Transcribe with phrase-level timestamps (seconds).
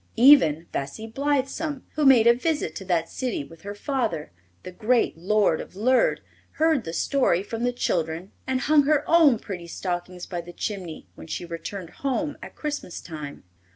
[0.17, 4.31] Even Bessie Blithesome, who made a visit to that city with her father,
[4.63, 6.21] the great Lord of Lerd,
[6.53, 11.05] heard the story from the children and hung her own pretty stockings by the chimney
[11.13, 13.43] when she returned home at Christmas time.